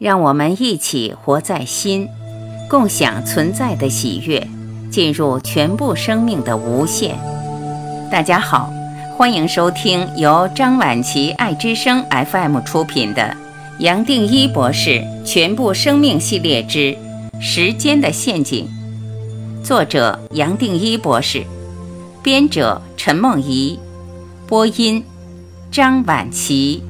[0.00, 2.08] 让我们一起活在心，
[2.70, 4.48] 共享存在的喜悦，
[4.90, 7.18] 进入全部生命的无限。
[8.10, 8.72] 大家好，
[9.18, 13.36] 欢迎收听由张晚琪爱之声 FM 出品的
[13.80, 16.96] 杨定一博士全部生命系列之
[17.38, 18.66] 《时间的陷阱》，
[19.62, 21.44] 作者杨定一博士，
[22.22, 23.78] 编者陈梦怡，
[24.46, 25.04] 播音
[25.70, 26.84] 张晚琪。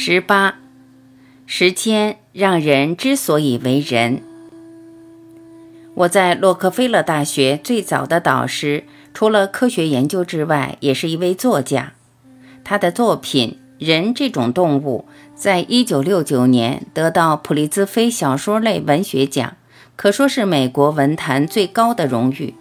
[0.00, 0.54] 十八，
[1.44, 4.22] 时间让人之所以为人。
[5.94, 11.94] 我在洛克菲勒大学最早的导师，除了科学研究之外，也是一位作家。
[12.62, 19.56] 他的作品《人这种动物》在一九六九年得到普利兹菲小说类文学奖，
[19.96, 22.54] 可说是美国文坛最高的荣誉。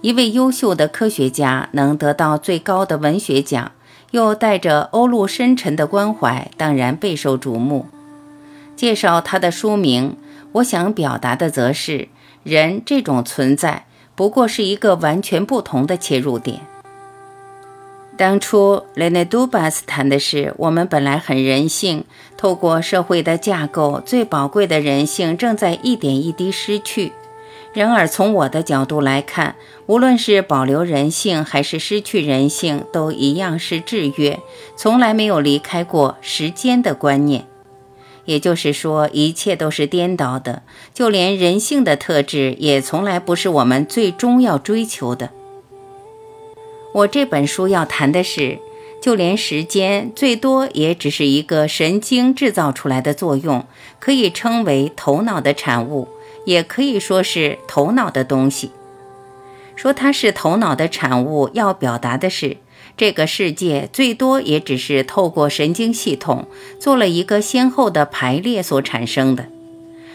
[0.00, 3.72] 一位优秀的科学家能得到最高的文学奖。
[4.14, 7.86] 又带着欧陆深沉的关怀，当然备受瞩目。
[8.76, 10.16] 介绍他的书名，
[10.52, 12.06] 我想表达的则是
[12.44, 16.60] 人这种存在不过是一个完全不同的切入点。
[18.16, 22.04] 当初雷内杜巴斯谈的是，我们本来很人性，
[22.36, 27.10] 透过社会的架构，最宝贵的人性正在一点一滴失去。
[27.74, 34.38] 然而，从我的角度来看，无论是保留人性还是失去人性，都一样是制约，
[34.76, 37.46] 从来没有离开过时间的观念。
[38.26, 40.62] 也就是说，一切都是颠倒的，
[40.94, 45.30] 就连人性的特质也从来不是我们最终要追求的。
[46.94, 48.60] 我这本书要谈的是，
[49.02, 53.66] 就连时间最多也只是一个神经制造出来的作用，
[53.98, 56.06] 可以称为头脑的产物。
[56.44, 58.70] 也可以说是头脑的东西。
[59.76, 62.58] 说它是头脑的产物，要表达的是，
[62.96, 66.46] 这个世界最多也只是透过神经系统
[66.78, 69.46] 做了一个先后的排列所产生的。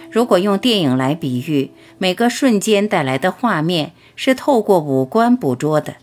[0.10, 5.96] 如果用电影来比喻，每个瞬间带来的画面是透过五官捕捉的，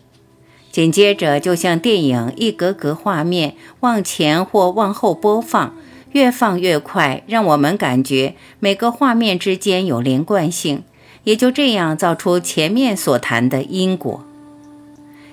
[0.71, 5.75] 紧接着就像电影一格格画面往前或往后播放。
[6.17, 10.81] 越放越快，让我们感觉每个画面之间有连贯性，
[11.25, 14.25] 也就这样造出前面所谈的因果。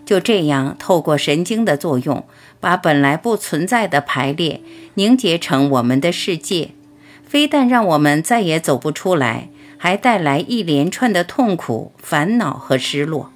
[0.04, 2.26] 就这样，透过神经的作用，
[2.60, 4.60] 把本来不存在的排列
[4.92, 6.72] 凝结成我们的世界，
[7.26, 13.30] 非但让我们再也走不出来，还带来一连串的痛苦、烦恼和失落。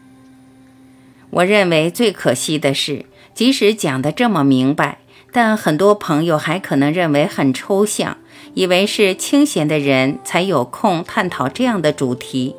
[1.31, 4.99] 我认为最可惜的是，即使讲得这么明白。
[5.41, 8.17] 但很多朋友还可能认为很抽象，
[8.55, 12.57] 以为是清闲的人才有空探讨这样的主题。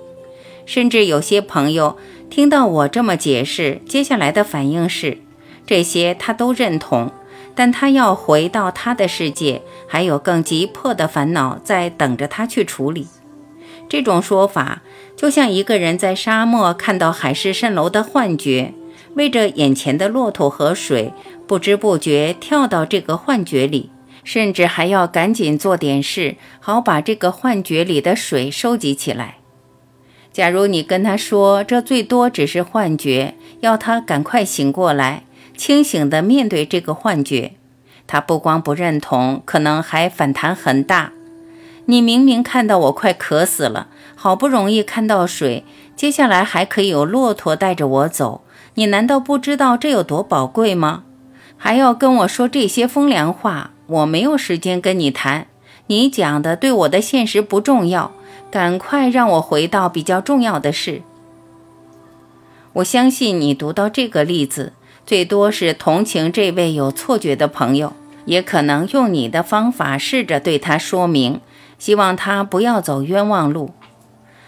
[0.65, 1.97] 甚至有些朋友
[2.29, 5.17] 听到我这么解释，接下来的反应是：
[5.67, 7.11] 这些他都认同，
[7.53, 13.07] 但他要回到他的世界，还有更急迫的烦恼在等着他去处理。
[13.89, 14.81] 这种说法
[15.17, 18.73] 就像一个人在沙漠看到海市蜃楼的幻觉，
[19.19, 21.11] 为着眼前的骆驼和水。
[21.45, 23.89] 不知不觉跳到这个幻觉里，
[24.23, 29.39] 甚至还要赶紧做点事，好把这个幻觉里的水收集起来。
[30.31, 35.23] 假如你跟他说这最多只是幻觉，要他赶快醒过来，
[35.57, 37.53] 清醒地面对这个幻觉，
[38.07, 41.11] 他不光不认同，可能还反弹很大。
[41.87, 45.65] 你明明看到我快渴死了，好不容易看到水，
[45.95, 48.43] 接下来还可以有骆驼带着我走，
[48.79, 51.03] 你难道不知道这有多宝贵吗？
[51.57, 55.47] 还要跟我说这些风凉话，我没有时间跟你谈。
[55.87, 58.13] 你讲的对我的现实不重要，
[58.49, 61.01] 赶快让我回到比较重要的事。
[62.71, 64.71] 我相信你读到这个例子，
[65.05, 67.91] 最多是同情这位有错觉的朋友，
[68.23, 71.41] 也可能用你的方法试着对他说明，
[71.77, 73.71] 希望他不要走冤枉路。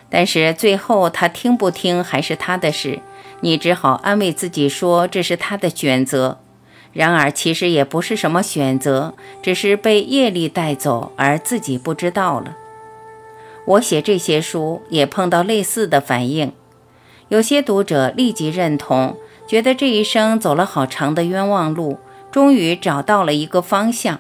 [0.09, 3.01] 但是最后他听不听还是他的事，
[3.41, 6.39] 你只好安慰自己说这是他的选择。
[6.93, 12.57] 然而，其实也不是什么选择，只是被业力带走，而自己不知道了。
[13.65, 16.51] 我写这些书也碰到类似的反应，
[17.29, 19.15] 有些读者立即认同，
[19.47, 21.97] 觉得这一生走了好长的冤枉路，
[22.29, 24.19] 终于找到了一个方向。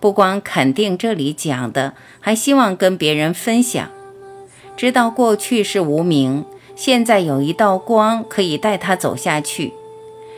[0.00, 3.88] 不光肯定这里讲的，还希望跟别人分享，
[4.76, 6.44] 知道过去是无名，
[6.78, 9.72] 现在有一道光可以带他走下去。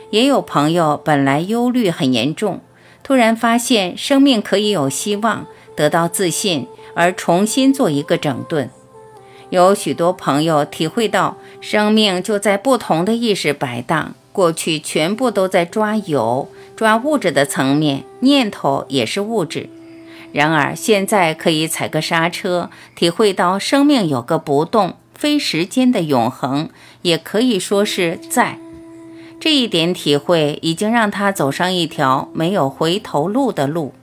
[0.09, 2.61] 也有朋友本来忧虑很严重，
[3.03, 5.45] 突然发现生命可以有希望，
[5.75, 8.71] 得到自信，而重新做一个整顿。
[9.51, 19.69] 有许多朋友体会到生命就在不同的意识摆荡，过去全部都在抓有、抓物质的层面，念头也是物质。
[20.33, 26.71] 然而现在可以踩个刹车，体会到生命有个不动、非时间的永恒，
[27.03, 28.57] 也可以说是在。
[29.39, 33.93] 这一点体会，已经让他走上一条没有回头路的路。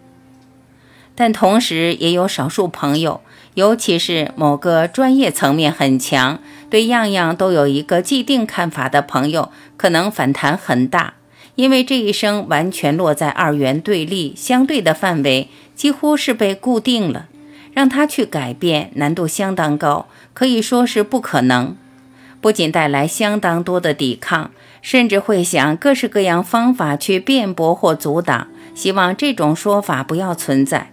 [1.17, 3.21] 但同时也有少数朋友，
[3.55, 6.39] 尤其是某个专业层面很强、
[6.71, 11.15] 对样样都有一个既定看法的朋友，可能反弹很大，
[11.57, 17.27] 因为这一生完全落在二元对立、相对的范围，几乎是被固定了，
[17.79, 21.77] 让他去改变难度相当高，可以说是不可能。
[22.41, 24.51] 不仅带来相当多的抵抗，
[24.83, 30.91] 甚至会想各式各样方法去辩驳或阻挡，希望这种说法不要存在。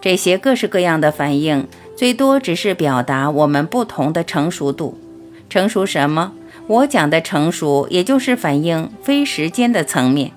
[0.00, 4.98] 这些各式各样的反应，最多只是表达我们不同的成熟度。
[5.48, 6.32] 成熟什么？
[6.66, 10.32] 我讲的成熟，也就是反映非时间的层面。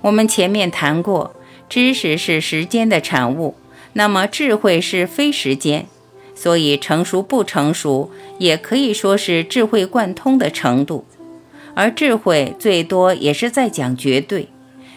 [0.00, 1.34] 我们前面谈过，
[1.68, 3.54] 知识是时间的产物，
[3.94, 5.86] 那么智慧是非时间，
[6.34, 11.04] 所以成熟不成熟，也可以说是智慧贯通的程度。
[11.74, 14.48] 而智慧最多也是在讲绝对，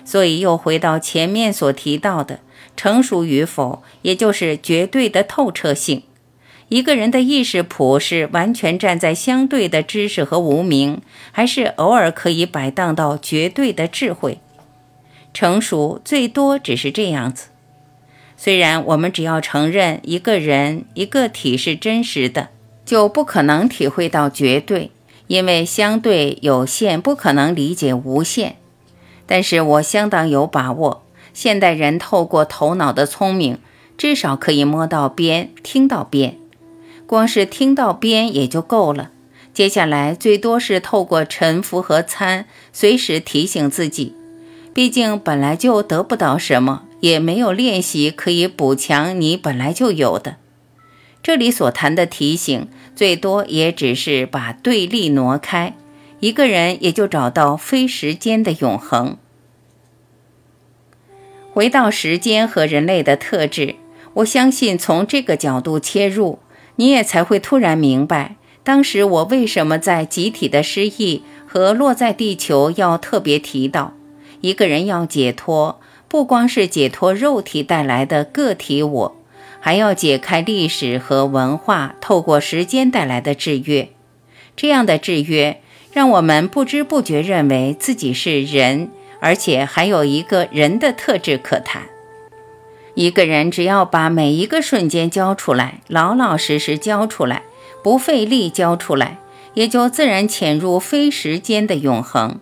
[0.06, 2.40] 所以又回到前面所提到的。
[2.76, 6.04] 成熟与否，也就是绝对的透彻性。
[6.70, 11.02] 一个人的意识谱是完全站在相对的知识和无名，
[11.32, 14.40] 还是偶尔可以摆荡到绝对的智慧？
[15.34, 17.48] 成熟最多只是这样子。
[18.38, 22.50] 虽然我们只要承认一个人一个体是真实的，
[22.86, 24.92] 就不可能体会到绝对，
[25.26, 28.58] 因为相对有限，不可能理解无限。
[29.26, 31.04] 但是我相当有把握。
[31.34, 33.60] 现代人透过头脑的聪明，
[33.98, 36.38] 至少可以摸到边、听到边。
[37.06, 39.12] 光是听到边也就够了。
[39.54, 44.16] 接下来最多是透过沉浮和参，随时提醒自己。
[44.74, 50.38] 毕竟本来就得不到什么，也没有练习可以补强你本来就有的。
[51.24, 55.76] 这里所谈的提醒，最多也只是把对立挪开，
[56.20, 59.18] 一个人也就找到非时间的永恒。
[61.52, 63.76] 回到时间和人类的特质，
[64.14, 66.40] 我相信从这个角度切入，
[66.78, 73.94] 你也才会突然明白，当时我为什么在集体的失忆和落在地球要特别提到，
[74.42, 79.16] 一个人要解脱，不光是解脱肉体带来的个体我，
[79.60, 83.90] 还要解开历史和文化透过时间带来的制约。
[84.56, 85.62] 这样的制约，
[85.92, 88.90] 让我们不知不觉认为自己是人。
[89.20, 91.82] 而且还有一个人的特质可谈。
[92.94, 97.42] 一个人只要把每一个瞬间交出来，老老实实交出来，
[97.84, 99.18] 不费力交出来，
[99.56, 102.40] 也就自然潜入非时间的永恒。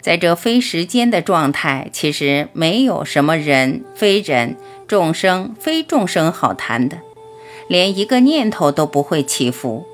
[0.00, 4.56] 在这非时间的状态，其实没有什么人、非人、
[4.86, 6.98] 众生、非众生好谈的，
[7.68, 9.84] 连一个念头都不会起伏，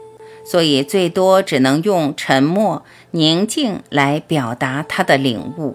[0.45, 5.75] 所以最多只能用沉默、宁静来表达他的领悟。